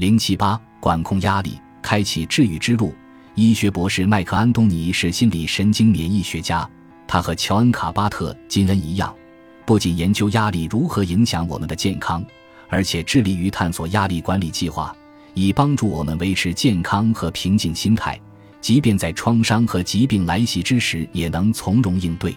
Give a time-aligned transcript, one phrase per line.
[0.00, 2.94] 零七八，管控压力，开启治愈之路。
[3.34, 6.66] 医学博士麦克安东尼是心理神经免疫学家，
[7.06, 9.14] 他和乔恩·卡巴特金恩一样，
[9.66, 12.24] 不仅研究压力如何影响我们的健康，
[12.70, 14.96] 而且致力于探索压力管理计划，
[15.34, 18.18] 以帮助我们维持健康和平静心态，
[18.58, 22.34] 即便在创伤和疾病来袭之时也能从容应对。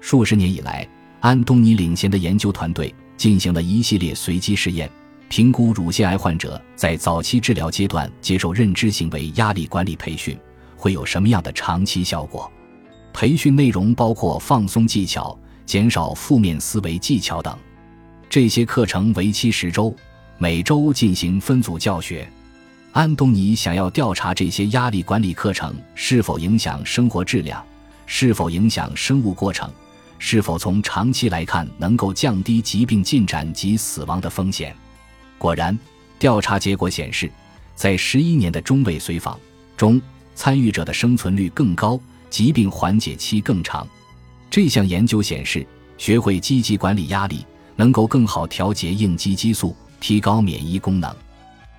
[0.00, 0.88] 数十年以来，
[1.18, 4.88] 安东尼领衔的研究团队进行了一系列随机试验。
[5.32, 10.38] 评估乳腺癌患者在早期治疗阶段接受认知行为压力管理培训
[10.76, 12.52] 会有什么样的长期效果？
[13.14, 15.34] 培训内容包括放松技巧、
[15.64, 17.58] 减少负面思维技巧等。
[18.28, 19.96] 这些课程为期十周，
[20.36, 22.30] 每周进行分组教学。
[22.92, 27.64] 安东尼想要调查这些压力管理课程是否影响生活质量，
[28.04, 29.72] 是否影响生物过程，
[30.18, 34.76] 是否从长期来看能够降低疾病进展及死亡的风险。
[35.42, 35.76] 果然，
[36.20, 37.28] 调查结果显示，
[37.74, 39.36] 在十一年的中位随访
[39.76, 40.00] 中，
[40.36, 41.98] 参与者的生存率更高，
[42.30, 43.84] 疾病缓解期更长。
[44.48, 45.66] 这项研究显示，
[45.98, 47.44] 学会积极管理压力，
[47.74, 51.12] 能够更好调节应激激素，提高免疫功能。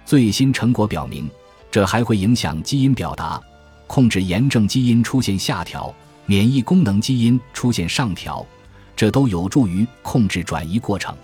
[0.05, 1.31] 最新成果表明，
[1.71, 3.41] 这还会影响基因表达，
[3.88, 5.95] 控制炎症基因出现下调，
[6.25, 8.45] 免疫功能基因出现上调，
[8.93, 11.16] 这都有助于控制转移过程。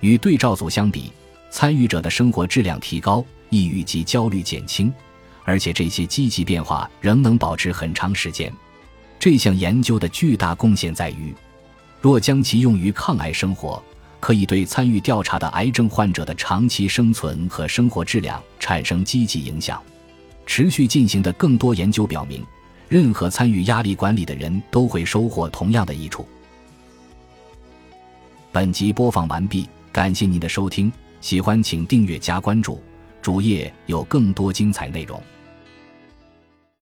[0.00, 1.10] 与对照组相比。
[1.50, 4.92] 参与者的生活质量提高，抑郁及焦虑减轻，
[5.44, 8.52] 而且这些积极变化仍能保持很长时间。
[9.18, 11.34] 这项研究的巨大贡献在于，
[12.00, 13.82] 若将其用于抗癌生活，
[14.20, 19.82] 可以对参与调查的癌症患者的长期生存和生活质量产生积极影响。
[20.46, 22.44] 持续进行的更多研究表明，
[22.88, 26.26] 任何参与压力管理的人都会收获同样的益处。
[28.50, 30.90] 本集播放完毕，感谢您的收听。
[31.20, 32.82] 喜欢请订阅加关注，
[33.20, 35.22] 主页有更多精彩内容。